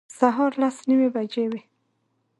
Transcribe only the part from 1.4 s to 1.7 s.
وې.